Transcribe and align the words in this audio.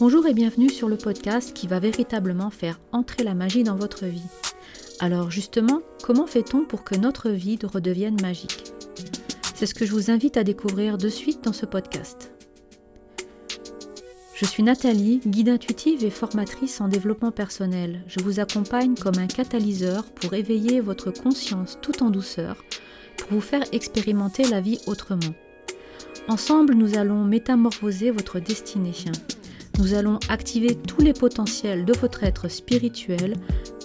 Bonjour 0.00 0.26
et 0.26 0.34
bienvenue 0.34 0.70
sur 0.70 0.88
le 0.88 0.96
podcast 0.96 1.52
qui 1.52 1.68
va 1.68 1.78
véritablement 1.78 2.50
faire 2.50 2.80
entrer 2.90 3.22
la 3.22 3.34
magie 3.34 3.62
dans 3.62 3.76
votre 3.76 4.06
vie. 4.06 4.26
Alors 4.98 5.30
justement, 5.30 5.82
comment 6.02 6.26
fait-on 6.26 6.64
pour 6.64 6.82
que 6.82 6.96
notre 6.96 7.30
vie 7.30 7.58
redevienne 7.62 8.20
magique? 8.20 8.72
C'est 9.54 9.66
ce 9.66 9.74
que 9.74 9.86
je 9.86 9.92
vous 9.92 10.10
invite 10.10 10.36
à 10.36 10.42
découvrir 10.42 10.98
de 10.98 11.08
suite 11.08 11.44
dans 11.44 11.52
ce 11.52 11.64
podcast. 11.64 12.32
Je 14.34 14.44
suis 14.44 14.64
Nathalie, 14.64 15.20
guide 15.24 15.50
intuitive 15.50 16.04
et 16.04 16.10
formatrice 16.10 16.80
en 16.80 16.88
développement 16.88 17.30
personnel. 17.30 18.02
Je 18.08 18.20
vous 18.20 18.40
accompagne 18.40 18.96
comme 18.96 19.18
un 19.18 19.28
catalyseur 19.28 20.04
pour 20.06 20.34
éveiller 20.34 20.80
votre 20.80 21.12
conscience 21.12 21.78
tout 21.80 22.02
en 22.02 22.10
douceur, 22.10 22.64
pour 23.16 23.28
vous 23.30 23.40
faire 23.40 23.62
expérimenter 23.70 24.42
la 24.48 24.60
vie 24.60 24.80
autrement. 24.88 25.34
Ensemble, 26.26 26.74
nous 26.74 26.98
allons 26.98 27.22
métamorphoser 27.22 28.10
votre 28.10 28.40
destinée. 28.40 28.92
Nous 29.78 29.94
allons 29.94 30.20
activer 30.28 30.76
tous 30.76 31.00
les 31.00 31.12
potentiels 31.12 31.84
de 31.84 31.92
votre 31.94 32.22
être 32.22 32.48
spirituel 32.48 33.34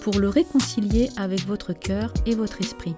pour 0.02 0.20
le 0.20 0.28
réconcilier 0.28 1.10
avec 1.16 1.44
votre 1.46 1.72
cœur 1.72 2.14
et 2.26 2.34
votre 2.36 2.60
esprit. 2.60 2.94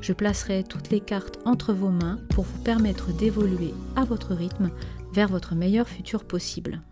Je 0.00 0.12
placerai 0.12 0.62
toutes 0.62 0.90
les 0.90 1.00
cartes 1.00 1.40
entre 1.44 1.72
vos 1.72 1.88
mains 1.88 2.18
pour 2.30 2.44
vous 2.44 2.62
permettre 2.62 3.12
d'évoluer 3.12 3.74
à 3.96 4.04
votre 4.04 4.32
rythme 4.32 4.70
vers 5.12 5.28
votre 5.28 5.56
meilleur 5.56 5.88
futur 5.88 6.24
possible. 6.24 6.82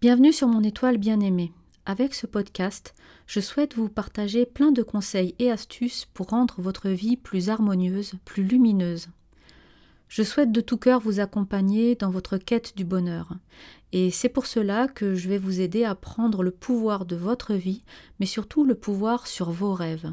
Bienvenue 0.00 0.32
sur 0.32 0.48
mon 0.48 0.62
étoile 0.62 0.96
bien-aimée. 0.96 1.52
Avec 1.84 2.14
ce 2.14 2.26
podcast, 2.26 2.94
je 3.26 3.40
souhaite 3.40 3.74
vous 3.76 3.90
partager 3.90 4.46
plein 4.46 4.72
de 4.72 4.82
conseils 4.82 5.34
et 5.38 5.50
astuces 5.50 6.06
pour 6.14 6.28
rendre 6.28 6.54
votre 6.58 6.88
vie 6.88 7.18
plus 7.18 7.50
harmonieuse, 7.50 8.14
plus 8.24 8.42
lumineuse. 8.42 9.08
Je 10.10 10.24
souhaite 10.24 10.50
de 10.50 10.60
tout 10.60 10.76
cœur 10.76 10.98
vous 10.98 11.20
accompagner 11.20 11.94
dans 11.94 12.10
votre 12.10 12.36
quête 12.36 12.76
du 12.76 12.84
bonheur. 12.84 13.34
Et 13.92 14.10
c'est 14.10 14.28
pour 14.28 14.46
cela 14.46 14.88
que 14.88 15.14
je 15.14 15.28
vais 15.28 15.38
vous 15.38 15.60
aider 15.60 15.84
à 15.84 15.94
prendre 15.94 16.42
le 16.42 16.50
pouvoir 16.50 17.04
de 17.04 17.14
votre 17.14 17.54
vie, 17.54 17.84
mais 18.18 18.26
surtout 18.26 18.64
le 18.64 18.74
pouvoir 18.74 19.28
sur 19.28 19.52
vos 19.52 19.72
rêves. 19.72 20.12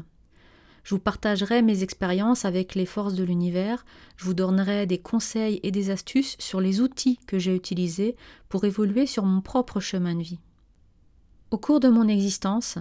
Je 0.84 0.94
vous 0.94 1.00
partagerai 1.00 1.62
mes 1.62 1.82
expériences 1.82 2.44
avec 2.44 2.76
les 2.76 2.86
forces 2.86 3.14
de 3.14 3.24
l'univers, 3.24 3.84
je 4.16 4.24
vous 4.24 4.34
donnerai 4.34 4.86
des 4.86 4.98
conseils 4.98 5.58
et 5.64 5.72
des 5.72 5.90
astuces 5.90 6.36
sur 6.38 6.60
les 6.60 6.80
outils 6.80 7.18
que 7.26 7.40
j'ai 7.40 7.56
utilisés 7.56 8.14
pour 8.48 8.64
évoluer 8.64 9.04
sur 9.04 9.24
mon 9.24 9.40
propre 9.40 9.80
chemin 9.80 10.14
de 10.14 10.22
vie. 10.22 10.38
Au 11.50 11.58
cours 11.58 11.80
de 11.80 11.88
mon 11.88 12.06
existence, 12.06 12.78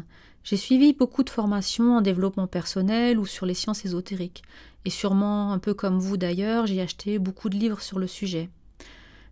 j'ai 0.48 0.56
suivi 0.56 0.94
beaucoup 0.94 1.24
de 1.24 1.30
formations 1.30 1.98
en 1.98 2.02
développement 2.02 2.48
personnel 2.48 3.20
ou 3.20 3.26
sur 3.26 3.46
les 3.46 3.54
sciences 3.54 3.84
ésotériques, 3.84 4.44
et 4.86 4.90
sûrement 4.90 5.52
un 5.52 5.60
peu 5.60 5.74
comme 5.74 6.00
vous 6.00 6.16
d'ailleurs, 6.16 6.68
j'ai 6.68 6.80
acheté 6.80 7.20
beaucoup 7.20 7.50
de 7.50 7.58
livres 7.58 7.82
sur 7.82 8.00
le 8.00 8.08
sujet. 8.08 8.50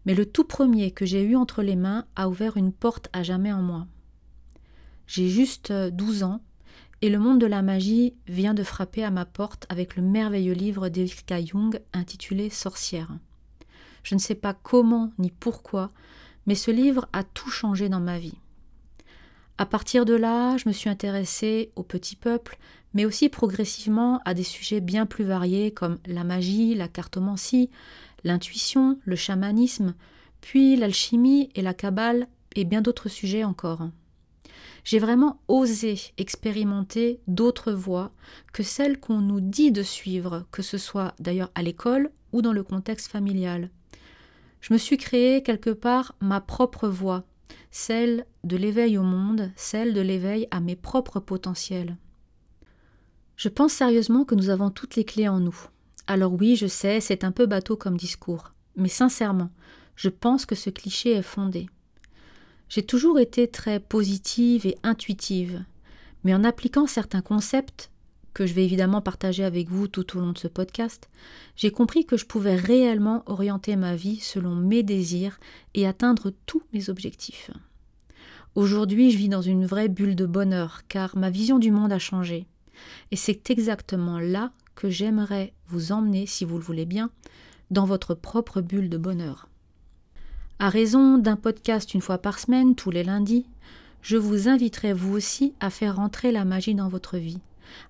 Mais 0.06 0.14
le 0.14 0.26
tout 0.26 0.44
premier 0.44 0.92
que 0.92 1.06
j'ai 1.06 1.24
eu 1.24 1.38
entre 1.38 1.64
les 1.64 1.78
mains 1.78 2.04
a 2.18 2.28
ouvert 2.28 2.58
une 2.58 2.74
porte 2.74 3.08
à 3.14 3.24
jamais 3.24 3.54
en 3.54 3.62
moi. 3.62 3.88
J'ai 5.08 5.30
juste 5.30 5.72
12 5.72 6.24
ans 6.24 6.42
et 7.02 7.10
le 7.10 7.18
monde 7.18 7.40
de 7.40 7.46
la 7.46 7.62
magie 7.62 8.14
vient 8.28 8.54
de 8.54 8.64
frapper 8.64 9.06
à 9.06 9.10
ma 9.10 9.24
porte 9.24 9.66
avec 9.70 9.96
le 9.96 10.04
merveilleux 10.04 10.52
livre 10.52 10.90
d'Erika 10.90 11.42
Jung 11.42 11.80
intitulé 11.94 12.50
Sorcière. 12.50 13.16
Je 14.04 14.16
ne 14.16 14.20
sais 14.20 14.36
pas 14.36 14.54
comment 14.54 15.14
ni 15.18 15.32
pourquoi, 15.32 15.92
mais 16.46 16.56
ce 16.56 16.72
livre 16.72 17.08
a 17.14 17.24
tout 17.24 17.50
changé 17.50 17.88
dans 17.88 18.02
ma 18.02 18.20
vie. 18.20 18.38
À 19.58 19.66
partir 19.66 20.06
de 20.06 20.14
là, 20.14 20.58
je 20.58 20.68
me 20.68 20.74
suis 20.74 20.90
intéressée 20.90 21.72
au 21.76 21.84
petit 21.84 22.16
peuple, 22.16 22.58
mais 22.94 23.06
aussi 23.06 23.30
progressivement 23.30 24.22
à 24.26 24.34
des 24.34 24.44
sujets 24.44 24.82
bien 24.82 25.06
plus 25.06 25.24
variés 25.24 25.72
comme 25.72 25.98
la 26.06 26.24
magie, 26.24 26.76
la 26.76 26.88
cartomancie, 26.88 27.70
l'intuition, 28.24 29.00
le 29.06 29.16
chamanisme, 29.16 29.96
puis 30.42 30.76
l'alchimie 30.76 31.50
et 31.56 31.62
la 31.62 31.74
cabale 31.74 32.28
et 32.56 32.66
bien 32.66 32.82
d'autres 32.82 33.10
sujets 33.10 33.44
encore 33.44 33.88
j'ai 34.86 35.00
vraiment 35.00 35.42
osé 35.48 36.00
expérimenter 36.18 37.20
d'autres 37.28 37.74
voies 37.74 38.12
que 38.54 38.64
celles 38.64 39.00
qu'on 39.00 39.20
nous 39.20 39.42
dit 39.42 39.72
de 39.72 39.84
suivre, 39.84 40.46
que 40.52 40.62
ce 40.62 40.78
soit 40.78 41.16
d'ailleurs 41.20 41.52
à 41.56 41.64
l'école 41.64 42.12
ou 42.32 42.42
dans 42.44 42.54
le 42.54 42.64
contexte 42.64 43.12
familial. 43.12 43.72
Je 44.62 44.74
me 44.74 44.78
suis 44.78 44.98
créé 44.98 45.42
quelque 45.42 45.72
part 45.72 46.16
ma 46.22 46.40
propre 46.40 46.88
voie, 46.88 47.24
celle 47.78 48.26
de 48.46 48.56
l'éveil 48.56 48.98
au 48.98 49.04
monde, 49.04 49.52
celle 49.58 49.94
de 49.94 50.00
l'éveil 50.00 50.48
à 50.50 50.62
mes 50.62 50.78
propres 50.78 51.20
potentiels. 51.20 51.98
Je 53.36 53.50
pense 53.50 53.74
sérieusement 53.74 54.24
que 54.24 54.34
nous 54.34 54.50
avons 54.50 54.70
toutes 54.70 54.96
les 54.96 55.04
clés 55.04 55.28
en 55.28 55.42
nous. 55.42 55.58
Alors 56.08 56.32
oui, 56.32 56.56
je 56.56 56.68
sais, 56.68 57.02
c'est 57.02 57.26
un 57.26 57.34
peu 57.34 57.48
bateau 57.48 57.76
comme 57.76 57.98
discours, 57.98 58.54
mais 58.78 58.88
sincèrement, 58.88 59.50
je 59.98 60.08
pense 60.08 60.46
que 60.46 60.56
ce 60.56 60.70
cliché 60.70 61.12
est 61.12 61.22
fondé. 61.22 61.68
J'ai 62.70 62.86
toujours 62.86 63.20
été 63.20 63.50
très 63.50 63.82
positive 63.82 64.66
et 64.66 64.78
intuitive, 64.84 65.66
mais 66.24 66.34
en 66.34 66.46
appliquant 66.46 66.88
certains 66.88 67.22
concepts, 67.22 67.92
que 68.36 68.46
je 68.46 68.54
vais 68.54 68.66
évidemment 68.66 69.02
partager 69.02 69.46
avec 69.46 69.70
vous 69.70 69.88
tout 69.88 70.16
au 70.16 70.20
long 70.20 70.34
de 70.34 70.38
ce 70.38 70.50
podcast, 70.50 71.10
j'ai 71.56 71.72
compris 71.72 72.06
que 72.06 72.18
je 72.18 72.26
pouvais 72.26 72.58
réellement 72.58 73.24
orienter 73.28 73.78
ma 73.78 73.96
vie 73.96 74.20
selon 74.20 74.54
mes 74.54 74.84
désirs 74.84 75.40
et 75.74 75.88
atteindre 75.88 76.34
tous 76.46 76.62
mes 76.74 76.90
objectifs. 76.90 77.50
Aujourd'hui, 78.54 79.10
je 79.10 79.18
vis 79.18 79.30
dans 79.30 79.42
une 79.42 79.66
vraie 79.66 79.88
bulle 79.88 80.18
de 80.18 80.26
bonheur, 80.26 80.82
car 80.90 81.18
ma 81.18 81.30
vision 81.30 81.60
du 81.60 81.72
monde 81.72 81.94
a 81.94 81.98
changé. 81.98 82.46
Et 83.12 83.16
c'est 83.16 83.50
exactement 83.50 84.20
là 84.20 84.52
que 84.76 84.90
j'aimerais 84.90 85.54
vous 85.70 85.94
emmener, 85.94 86.26
si 86.26 86.44
vous 86.44 86.58
le 86.58 86.64
voulez 86.64 86.86
bien, 86.86 87.10
dans 87.72 87.86
votre 87.86 88.14
propre 88.14 88.60
bulle 88.60 88.90
de 88.90 88.98
bonheur. 88.98 89.48
À 90.60 90.68
raison 90.68 91.18
d'un 91.18 91.38
podcast 91.38 91.94
une 91.94 92.02
fois 92.02 92.18
par 92.18 92.40
semaine, 92.40 92.76
tous 92.76 92.92
les 92.92 93.04
lundis, 93.04 93.46
je 94.02 94.18
vous 94.18 94.50
inviterai 94.50 94.92
vous 94.92 95.16
aussi 95.16 95.54
à 95.62 95.70
faire 95.70 96.00
entrer 96.00 96.34
la 96.34 96.44
magie 96.44 96.76
dans 96.76 96.90
votre 96.90 97.18
vie, 97.18 97.40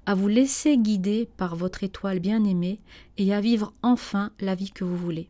à 0.06 0.16
vous 0.16 0.28
laisser 0.28 0.78
guider 0.78 1.28
par 1.38 1.56
votre 1.56 1.84
étoile 1.84 2.19
bien-aimée 2.19 2.80
et 3.18 3.34
à 3.34 3.41
vivre 3.41 3.74
enfin 3.81 4.31
la 4.40 4.56
vie 4.56 4.72
que 4.72 4.84
vous 4.84 4.97
voulez. 4.97 5.30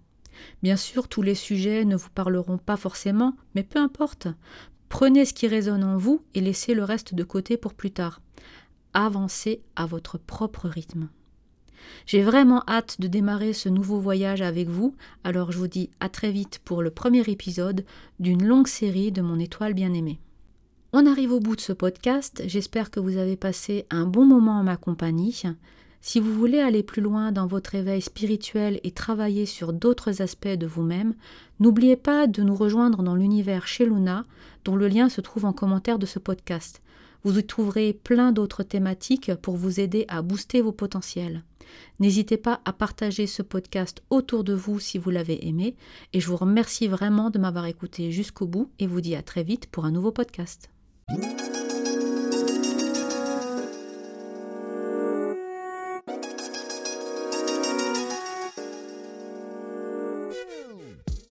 Bien 0.63 0.75
sûr, 0.75 1.07
tous 1.07 1.22
les 1.22 1.35
sujets 1.35 1.85
ne 1.85 1.95
vous 1.95 2.09
parleront 2.09 2.57
pas 2.57 2.78
forcément, 2.78 3.35
mais 3.53 3.63
peu 3.63 3.79
importe. 3.79 4.28
Prenez 4.89 5.25
ce 5.25 5.33
qui 5.33 5.47
résonne 5.47 5.83
en 5.83 5.97
vous 5.97 6.22
et 6.33 6.41
laissez 6.41 6.73
le 6.73 6.83
reste 6.83 7.13
de 7.13 7.23
côté 7.23 7.57
pour 7.57 7.73
plus 7.73 7.91
tard. 7.91 8.22
Avancez 8.94 9.61
à 9.75 9.85
votre 9.85 10.17
propre 10.17 10.67
rythme. 10.67 11.09
J'ai 12.06 12.22
vraiment 12.22 12.63
hâte 12.67 13.00
de 13.00 13.07
démarrer 13.07 13.53
ce 13.53 13.69
nouveau 13.69 14.00
voyage 14.00 14.41
avec 14.41 14.69
vous, 14.69 14.95
alors 15.23 15.51
je 15.51 15.57
vous 15.57 15.67
dis 15.67 15.89
à 16.00 16.09
très 16.09 16.31
vite 16.31 16.59
pour 16.63 16.81
le 16.81 16.91
premier 16.91 17.22
épisode 17.22 17.85
d'une 18.19 18.45
longue 18.45 18.67
série 18.67 19.12
de 19.12 19.22
mon 19.22 19.39
étoile 19.39 19.73
bien-aimée. 19.73 20.19
On 20.97 21.07
arrive 21.07 21.33
au 21.33 21.41
bout 21.41 21.57
de 21.57 21.61
ce 21.61 21.73
podcast, 21.73 22.41
j'espère 22.45 22.89
que 22.89 23.01
vous 23.01 23.17
avez 23.17 23.35
passé 23.35 23.85
un 23.89 24.06
bon 24.06 24.23
moment 24.23 24.59
en 24.59 24.63
ma 24.63 24.78
compagnie. 24.78 25.44
Si 26.00 26.22
vous 26.22 26.33
voulez 26.33 26.61
aller 26.61 26.83
plus 26.83 27.01
loin 27.01 27.33
dans 27.33 27.47
votre 27.47 27.75
éveil 27.75 28.01
spirituel 28.01 28.79
et 28.85 28.91
travailler 28.91 29.45
sur 29.45 29.73
d'autres 29.73 30.22
aspects 30.22 30.47
de 30.47 30.66
vous-même, 30.66 31.13
n'oubliez 31.59 31.97
pas 31.97 32.28
de 32.28 32.44
nous 32.44 32.56
rejoindre 32.56 33.03
dans 33.03 33.13
l'univers 33.13 33.67
chez 33.67 33.85
Luna, 33.85 34.23
dont 34.63 34.78
le 34.78 34.88
lien 34.88 35.09
se 35.09 35.19
trouve 35.19 35.44
en 35.44 35.51
commentaire 35.51 36.00
de 36.00 36.06
ce 36.06 36.17
podcast. 36.17 36.81
Vous 37.25 37.38
y 37.38 37.44
trouverez 37.45 37.91
plein 37.91 38.31
d'autres 38.31 38.63
thématiques 38.63 39.35
pour 39.41 39.57
vous 39.57 39.81
aider 39.81 40.06
à 40.07 40.22
booster 40.22 40.62
vos 40.62 40.72
potentiels. 40.72 41.44
N'hésitez 42.00 42.38
pas 42.38 42.62
à 42.63 42.72
partager 42.72 43.27
ce 43.27 43.41
podcast 43.41 44.01
autour 44.09 44.45
de 44.45 44.53
vous 44.53 44.79
si 44.79 44.97
vous 44.97 45.09
l'avez 45.09 45.45
aimé 45.45 45.75
et 46.13 46.22
je 46.22 46.27
vous 46.29 46.38
remercie 46.38 46.88
vraiment 46.88 47.31
de 47.31 47.39
m'avoir 47.39 47.66
écouté 47.66 48.13
jusqu'au 48.13 48.47
bout 48.47 48.72
et 48.79 48.88
vous 48.88 49.01
dis 49.01 49.16
à 49.16 49.23
très 49.23 49.44
vite 49.44 49.67
pour 49.67 49.83
un 49.83 49.91
nouveau 49.91 50.13
podcast. 50.13 50.69
Música 51.07 51.54